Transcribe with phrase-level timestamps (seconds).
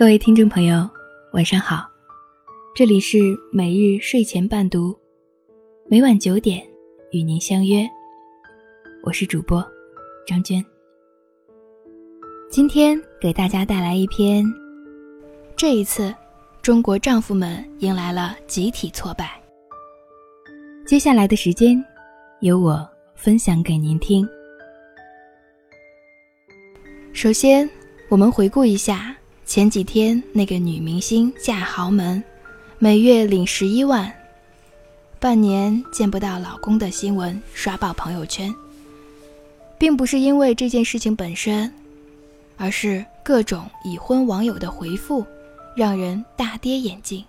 [0.00, 0.88] 各位听众朋友，
[1.34, 1.86] 晚上好，
[2.74, 3.18] 这里是
[3.52, 4.98] 每日睡前伴读，
[5.90, 6.66] 每晚九点
[7.12, 7.86] 与您相约，
[9.02, 9.62] 我是主播
[10.26, 10.64] 张娟。
[12.50, 14.42] 今天给大家带来一篇，
[15.54, 16.14] 这一次
[16.62, 19.38] 中国丈夫们迎来了集体挫败。
[20.86, 21.78] 接下来的时间，
[22.40, 24.26] 由我分享给您听。
[27.12, 27.68] 首先，
[28.08, 29.14] 我们回顾一下
[29.50, 32.22] 前几天那个女明星嫁豪门，
[32.78, 34.08] 每月领十一万，
[35.18, 38.54] 半年见不到老公的新闻刷爆朋友圈，
[39.76, 41.74] 并不是因为这件事情本身，
[42.56, 45.26] 而是各种已婚网友的回复，
[45.74, 47.24] 让人大跌眼镜。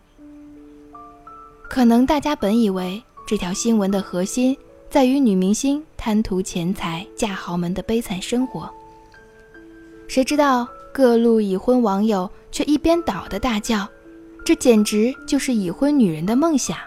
[1.68, 4.56] 可能大家本以为这条新闻的核心
[4.92, 8.70] 在于女明星贪图钱财嫁豪门的悲惨生活。
[10.08, 13.88] 谁知道各路已婚网友却一边倒的大叫
[14.46, 16.78] ：“这简直就是已婚女人的梦想。”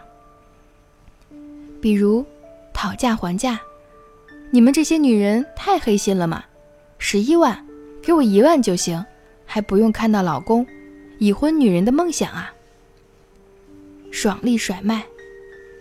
[1.81, 2.25] 比如，
[2.73, 3.61] 讨价还价，
[4.51, 6.45] 你们这些女人太黑心了嘛！
[6.99, 7.67] 十一万，
[8.03, 9.05] 给我一万就行，
[9.45, 10.67] 还不用看到老公，
[11.19, 12.53] 已婚女人的梦想啊！
[14.11, 15.05] 爽利甩卖，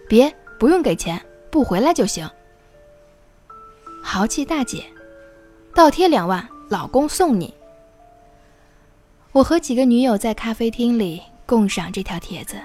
[0.07, 2.29] 别不用给钱，不回来就行。
[4.01, 4.83] 豪气大姐，
[5.73, 6.47] 倒贴两万。
[6.69, 7.53] 老公送你。
[9.33, 12.55] 我和几个女友在咖啡厅里共赏这条帖子，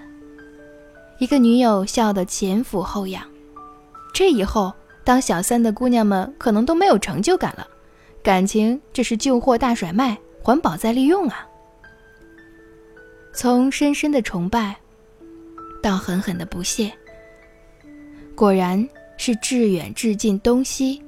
[1.19, 3.22] 一个女友笑得前俯后仰。
[4.12, 4.70] 这以后
[5.02, 7.66] 当小三的姑娘们可能都没有成就感了，
[8.22, 11.48] 感情这是旧货大甩卖，环保再利用啊！
[13.33, 14.77] 从深深的崇拜，
[15.83, 16.92] 到狠狠的不屑，
[18.34, 21.02] 果然是至远至近东西，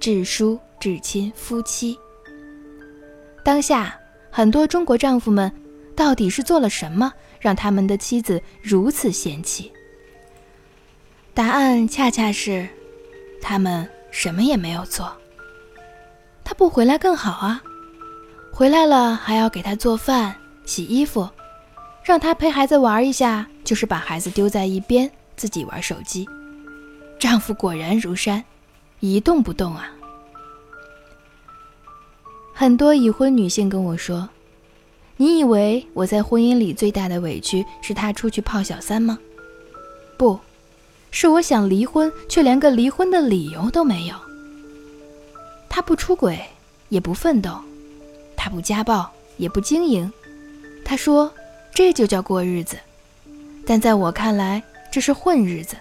[0.00, 1.98] 至疏至亲夫妻。
[3.44, 3.98] 当下，
[4.34, 5.52] 很多中国丈夫们
[5.94, 9.70] 到底是做了什么，让他们的妻子如此嫌弃？
[11.34, 12.66] 答案恰恰是，
[13.42, 15.14] 他们什么也没有做。
[16.42, 17.62] 他不回来更好啊，
[18.50, 20.34] 回来了还要给他做饭、
[20.64, 21.28] 洗衣服，
[22.02, 26.26] 让他陪孩子玩一下，就是把孩子丢在一边，自己玩手机。
[27.18, 28.42] 丈夫果然如山，
[29.00, 29.92] 一动不动啊。
[32.54, 34.28] 很多已婚女性跟我说
[35.16, 39.18] ：“你以为我在婚姻里最大的委屈是他出去泡小三吗？
[40.16, 40.38] 不，
[41.10, 44.14] 是我想离婚，却连个离婚的理由都没有。
[45.68, 46.38] 他不出轨，
[46.90, 47.58] 也不奋斗，
[48.36, 50.12] 他不家暴，也不经营。
[50.84, 51.32] 他说
[51.74, 52.76] 这就叫过日子，
[53.66, 55.74] 但在我看来，这是混日子。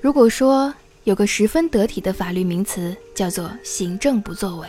[0.00, 0.72] 如果说……”
[1.04, 4.68] 有个十分得体的法律名词，叫做“行政不作为”。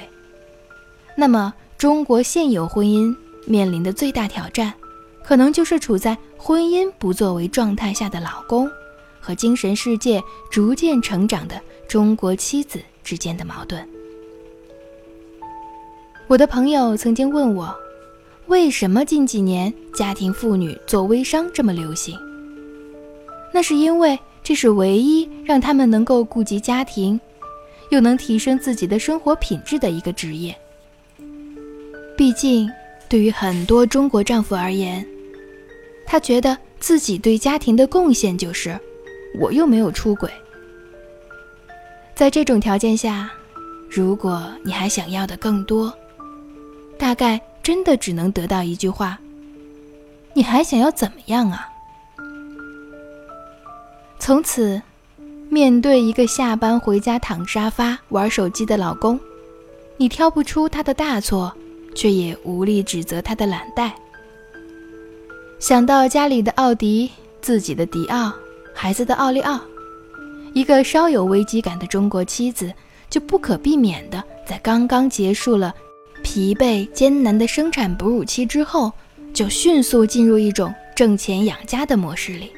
[1.15, 3.15] 那么，中国现有婚姻
[3.47, 4.73] 面临的最大挑战，
[5.23, 8.69] 可能就是处在婚姻不作为状态下的老公
[9.21, 13.87] 和精神世界逐渐成长的中国妻子之间的矛盾。
[16.27, 17.73] 我的朋友曾经问我，
[18.47, 22.19] 为什么近几年家庭妇女做微商这么流行？
[23.53, 24.19] 那是因为。
[24.45, 27.19] 这是唯一让他们能够顾及家庭，
[27.89, 30.55] 又能提升自己的生活品质的一个职业。
[32.15, 32.69] 毕竟，
[33.09, 35.03] 对于很多中国丈夫而言，
[36.05, 38.79] 他觉得自己对家庭的贡献就是，
[39.39, 40.29] 我又没有出轨。
[42.13, 43.31] 在这种条件下，
[43.89, 45.91] 如果你还想要的更多，
[46.99, 49.19] 大概真的只能得到一句话：
[50.35, 51.67] 你还想要怎么样啊？
[54.25, 54.81] 从此，
[55.51, 59.19] 面对一个下班回家躺沙发玩手机的老公，
[59.97, 61.55] 你挑不出他的大错，
[61.93, 63.91] 却也无力指责他的懒怠。
[65.59, 68.33] 想到家里的奥迪、自己的迪奥、
[68.73, 69.61] 孩子的奥利奥，
[70.53, 72.73] 一个稍有危机感的中国妻子，
[73.11, 75.71] 就不可避免的在刚刚结束了
[76.23, 78.91] 疲惫艰难的生产哺乳期之后，
[79.35, 82.51] 就迅速进入一种挣钱养家的模式里。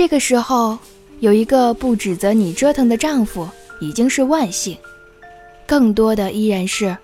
[0.00, 0.78] 这个时候，
[1.18, 3.46] 有一个不指责你折腾的丈夫
[3.82, 4.74] 已经是万幸，
[5.66, 6.96] 更多的依然是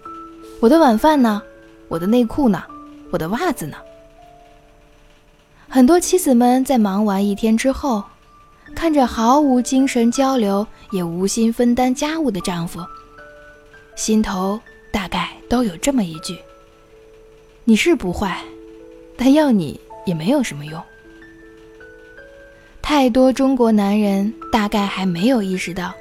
[0.61, 1.43] 我的晚饭呢，
[1.89, 2.65] 我的内裤呢，
[3.11, 3.77] 我的袜子呢。
[5.69, 8.03] 很多妻子们在忙完一天之后，
[8.75, 12.81] 看着毫无精神交流也无心分担家务的丈夫，
[13.95, 14.59] 心头
[14.91, 16.39] 大概都有这么一句：
[17.65, 18.43] 你是不坏，
[19.19, 20.83] 但要你也没有什么用。
[22.97, 25.93] 太多中国男人大概还没有意识到，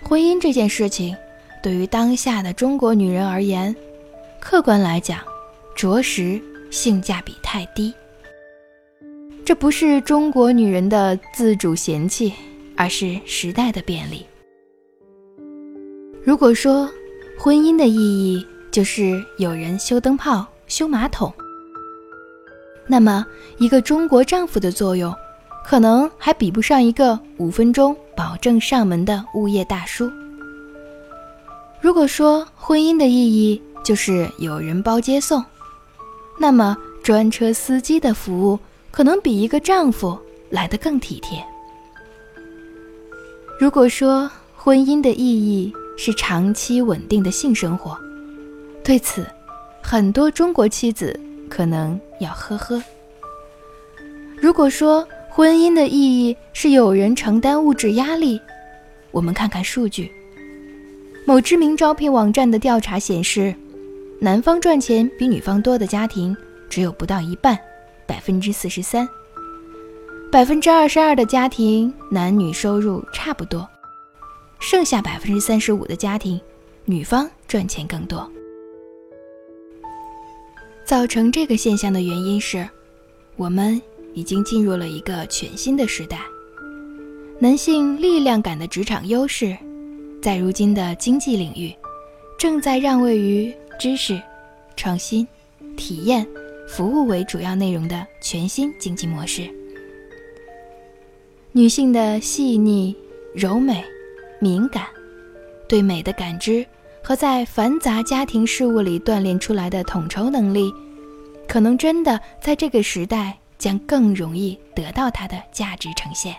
[0.00, 1.16] 婚姻这件事情，
[1.60, 3.74] 对于当下的中国女人而言，
[4.40, 5.18] 客观来讲，
[5.74, 6.40] 着实
[6.70, 7.92] 性价比太低。
[9.44, 12.32] 这不是中国女人的自主嫌弃，
[12.76, 14.24] 而是时代的便利。
[16.22, 16.88] 如果说
[17.40, 21.34] 婚姻的意义就是有人修灯泡、修马桶，
[22.86, 23.26] 那么
[23.58, 25.12] 一个中国丈夫的作用，
[25.70, 30.10] 可能还比不上一个五分钟保证上门的物业大叔。
[31.80, 35.44] 如果说婚姻的意义就是有人包接送，
[36.40, 38.58] 那么专车司机的服务
[38.90, 40.18] 可能比一个丈夫
[40.50, 41.40] 来得更体贴。
[43.56, 47.96] 如果说婚姻的意义是长期稳定的性生活，
[48.82, 49.24] 对此，
[49.80, 51.16] 很多中国妻子
[51.48, 52.82] 可能要呵呵。
[54.36, 55.06] 如果说
[55.40, 58.38] 婚姻的意义是有人承担物质压力，
[59.10, 60.12] 我们看看数据。
[61.24, 63.54] 某知名招聘网站的调查显示，
[64.18, 66.36] 男方赚钱比女方多的家庭
[66.68, 67.58] 只有不到一半，
[68.06, 69.06] 百分之四十三；
[70.30, 73.66] 百分之二十二的家庭男女收入差不多，
[74.58, 76.38] 剩下百分之三十五的家庭，
[76.84, 78.30] 女方赚钱更多。
[80.84, 82.68] 造成这个现象的原因是，
[83.36, 83.80] 我们
[84.14, 86.20] 已经进入了一个全新的时代，
[87.38, 89.56] 男性力量感的职场优势。
[90.22, 91.74] 在如今的经济领域，
[92.38, 94.20] 正在让位于知识、
[94.76, 95.26] 创新、
[95.78, 96.26] 体验、
[96.68, 99.48] 服务为主要内容的全新经济模式。
[101.52, 102.94] 女性的细腻、
[103.34, 103.82] 柔美、
[104.40, 104.84] 敏感，
[105.66, 106.66] 对美的感知
[107.02, 110.70] 和在繁杂家庭事务里锻炼出来的统筹能力，
[111.48, 116.34] 可能真的在这个时代将更容易得到它的价值呈现。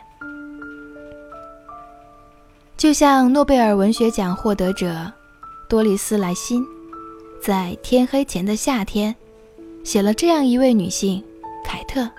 [2.76, 5.10] 就像诺贝尔文学奖获得者
[5.70, 6.66] 多丽丝·莱辛
[7.42, 9.16] 在《天黑前的夏天》
[9.88, 11.24] 写了这样一位女性
[11.64, 12.10] 凯特。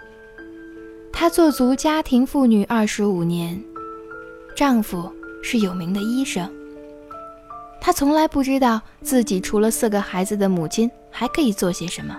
[1.12, 3.60] 她做足家庭妇女二十五年，
[4.56, 5.12] 丈夫
[5.42, 6.48] 是有名的医生。
[7.80, 12.16] 她从来不知道自己除了四个孩子的母亲还可以做些什么。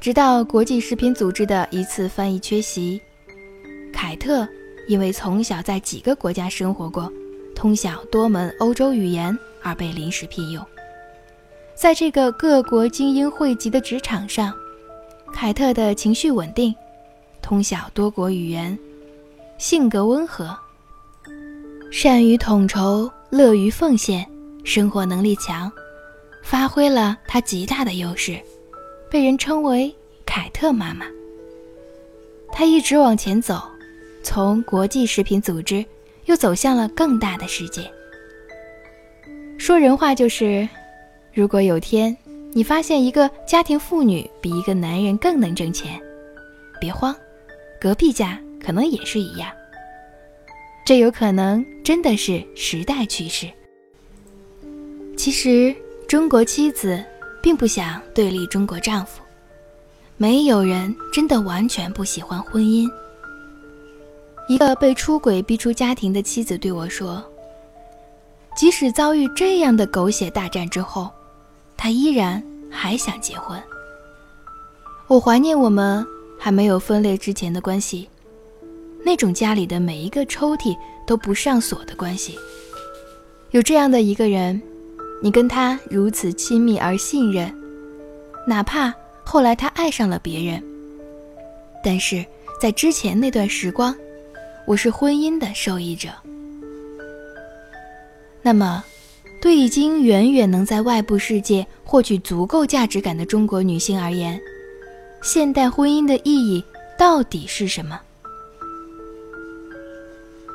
[0.00, 3.00] 直到国际食品组织的一次翻译缺席，
[3.92, 4.46] 凯特。
[4.86, 7.12] 因为从小在几个国家生活过，
[7.54, 10.64] 通晓多门欧洲语言而被临时聘用。
[11.74, 14.50] 在这个各国精英汇集的职场上，
[15.30, 16.74] 凯特的情绪稳定，
[17.42, 18.78] 通晓多国语言，
[19.58, 20.58] 性格温和，
[21.92, 24.26] 善于统筹，乐于奉献，
[24.64, 25.70] 生活能力强，
[26.42, 28.40] 发挥了他极大的优势，
[29.10, 29.94] 被人称为
[30.26, 31.06] “凯特妈妈”。
[32.52, 33.62] 她一直往前走。
[34.22, 35.82] 从国际食品组织，
[36.26, 37.90] 又走向了更大的世界。
[39.56, 40.68] 说人话就是，
[41.32, 42.14] 如果有天
[42.52, 45.98] 你发现一个家庭妇女比一个男人更能挣钱，
[46.78, 47.14] 别慌，
[47.80, 49.50] 隔壁家可能也是一样。
[50.84, 53.48] 这有可能真的是时代趋势。
[55.16, 55.74] 其实，
[56.06, 57.02] 中国妻子
[57.42, 59.22] 并不想对立中国丈夫，
[60.16, 62.88] 没有人真的完全不喜欢婚姻。
[64.48, 67.22] 一个被出轨逼出家庭的妻子对我说
[68.56, 71.10] ：“即使遭遇这样的狗血大战之后，
[71.76, 73.60] 她依然还想结婚。”
[75.06, 76.04] 我怀念我们
[76.38, 78.08] 还没有分裂之前的关系，
[79.04, 80.76] 那种家里的每一个抽屉
[81.06, 82.38] 都不上锁的关系。
[83.52, 84.60] 有这样的一个人，
[85.20, 87.52] 你跟他如此亲密而信任，
[88.46, 88.94] 哪怕
[89.24, 90.62] 后来他爱上了别人，
[91.82, 92.24] 但是
[92.60, 93.94] 在之前那段时光。
[94.66, 96.10] 我是婚姻的受益者。
[98.42, 98.84] 那么，
[99.40, 104.38] 对已经远远能在外部世界获取足够价值感的中国女性而言，
[105.22, 106.62] 现代婚姻的意义
[106.98, 107.98] 到底是什么？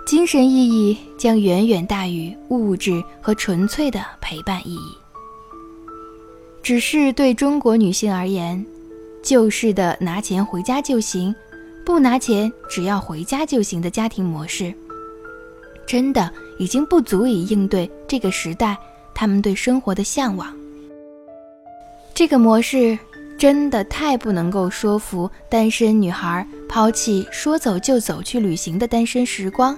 [0.06, 4.98] 精神意义将远远大于物质和纯粹的陪伴意义。
[6.62, 8.66] 只是对中国女性而言，
[9.22, 11.34] 旧式的拿钱回家就行。
[11.86, 14.74] 不拿钱，只要回家就行的家庭模式，
[15.86, 18.78] 真的已经不足以应对这个时代
[19.14, 20.56] 他们对生活的向往。
[22.14, 22.98] 这个模式
[23.38, 29.78] 真的太不能够说服单身女孩抛弃说走就走去旅行的单身时光，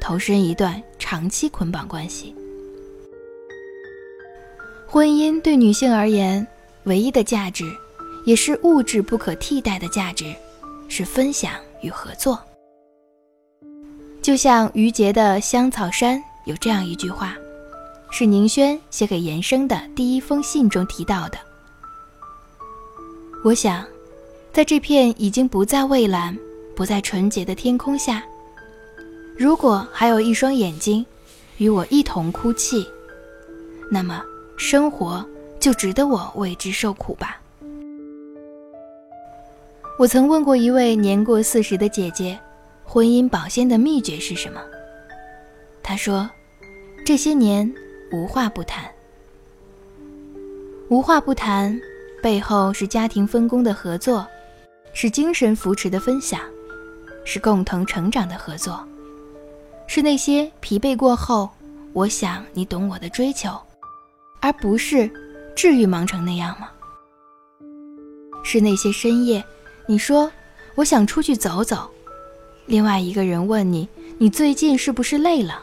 [0.00, 2.34] 投身一段长期捆绑关系。
[4.86, 6.46] 婚姻对女性而言，
[6.84, 7.64] 唯一的价值，
[8.24, 10.34] 也是物质不可替代的价值。
[10.92, 11.52] 是分享
[11.82, 12.36] 与合作，
[14.20, 17.36] 就像于杰的《香草山》有这样一句话
[18.10, 21.38] ：“是宁轩写给严生的第一封信中提到的。
[23.44, 23.86] 我想，
[24.52, 26.36] 在这片已经不再蔚蓝、
[26.74, 28.20] 不再纯洁的天空下，
[29.40, 31.02] 如果还有一双眼睛
[31.56, 32.86] 与我一同哭泣，
[33.90, 34.22] 那么
[34.58, 35.26] 生活
[35.58, 37.40] 就值得我为之受苦吧。
[39.98, 42.38] 我曾问过一位年过四十的姐姐，
[42.84, 44.60] 婚姻保鲜的秘诀是什么？
[45.82, 46.28] 她说，
[47.06, 47.72] 这些年
[48.12, 48.84] 无话不谈，
[50.90, 51.80] 无话不谈。
[52.22, 54.26] 背后是家庭分工的合作，
[54.92, 56.38] 是精神扶持的分享，
[57.24, 58.86] 是共同成长的合作，
[59.92, 61.50] 是那些疲惫过后，
[61.92, 63.50] 我想你懂我的追求，
[64.40, 65.10] 而不是
[65.56, 66.68] 至于忙成那样吗？
[68.44, 69.44] 是那些深夜，
[69.88, 70.30] 你说
[70.76, 71.90] 我想出去走走，
[72.66, 75.60] 另外一个人问你，你最近是不是累了？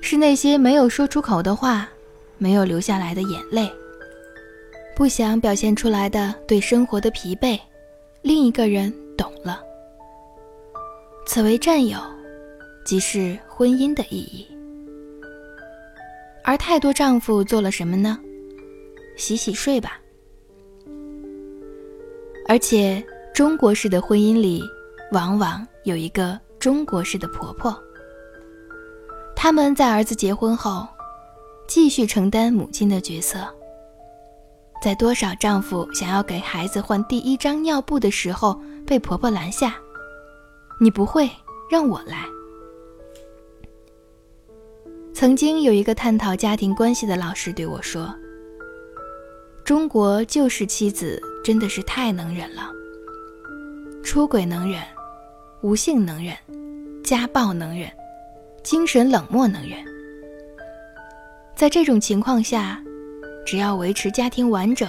[0.00, 1.86] 是那些没有说出口的话，
[2.38, 3.70] 没有流下来的眼泪。
[4.96, 7.60] 不想表现出来的对生活的疲惫，
[8.22, 9.60] 另一个人懂了。
[11.26, 12.00] 此为战友，
[12.84, 14.46] 即是婚姻的意义。
[16.42, 18.18] 而太多丈夫做了什么呢？
[19.16, 20.00] 洗洗睡吧。
[22.48, 24.62] 而且中国式的婚姻里，
[25.12, 27.78] 往往有一个中国式的婆婆。
[29.36, 30.86] 他们在儿子结婚后，
[31.68, 33.46] 继续承担母亲的角色。
[34.82, 39.76] 在多少丈夫想要给孩子换第一张尿布的时候，被婆婆拦下。
[40.80, 41.30] 你不会，
[41.70, 42.24] 让我来。
[45.20, 48.10] 曾经有一个探讨家庭关系的老师对我说
[49.62, 52.70] ：“中国旧式妻子真的是太能忍了，
[54.02, 54.80] 出轨能忍，
[55.60, 56.34] 无性能忍，
[57.04, 57.86] 家暴能忍，
[58.62, 59.84] 精神冷漠能忍。
[61.54, 62.82] 在这种情况下。”
[63.44, 64.88] 只要维持家庭完整，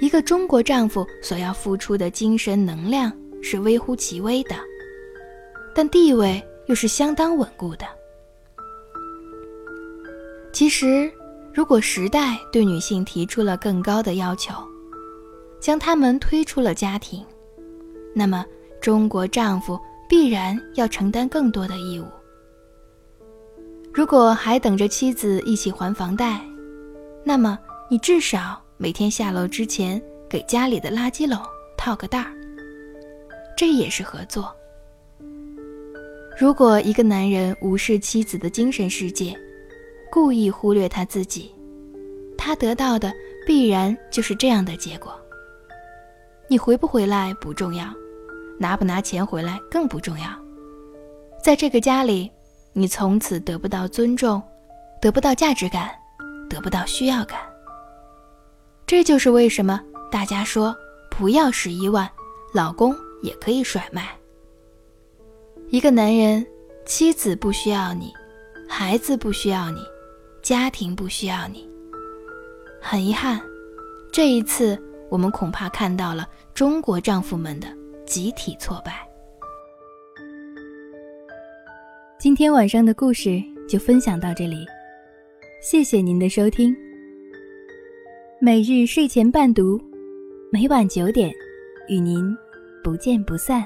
[0.00, 4.56] 一个中国丈夫所要付出的精神能量是微乎其微的，
[5.72, 7.86] 但地位又是相当稳固的。
[10.52, 11.10] 其实，
[11.54, 14.52] 如果时代对女性提出了更高的要求，
[15.60, 17.24] 将她们推出了家庭，
[18.14, 18.44] 那么
[18.80, 19.78] 中国丈夫
[20.08, 22.04] 必然要承担更多的义务。
[23.92, 26.40] 如果还等着妻子一起还房贷，
[27.24, 31.42] 那么，你至少每天下楼之前给家里的垃圾篓
[31.76, 32.32] 套个袋儿，
[33.56, 34.54] 这也是合作。
[36.38, 39.36] 如果一个男人无视妻子的精神世界，
[40.10, 41.54] 故意忽略他自己，
[42.36, 43.12] 他得到的
[43.46, 45.12] 必然就是这样的结果。
[46.48, 47.86] 你回不回来不重要，
[48.58, 50.26] 拿不拿钱回来更不重要。
[51.42, 52.30] 在这个家里，
[52.72, 54.42] 你从此得不到尊重，
[55.00, 55.90] 得不到价值感。
[56.50, 57.38] 得不到需要感，
[58.84, 60.76] 这就是为什么大家说
[61.08, 62.10] 不要十一万，
[62.52, 64.08] 老公也可以甩卖。
[65.68, 66.44] 一个男人，
[66.84, 68.12] 妻子不需要你，
[68.68, 69.78] 孩子不需要你，
[70.50, 71.70] 家庭不需要你。
[72.82, 73.40] 很遗憾，
[74.10, 74.76] 这一次
[75.08, 77.68] 我们恐怕看到了中国丈夫们的
[78.04, 79.08] 集体挫败。
[82.18, 84.66] 今天晚上的故事就分享到这里。
[85.62, 86.76] 谢谢您的收听。
[88.40, 89.80] 每日睡前伴读，
[90.50, 91.32] 每晚九点
[91.88, 92.36] 与您
[92.82, 93.64] 不见不散。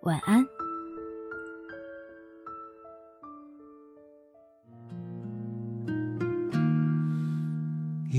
[0.00, 0.53] 晚安。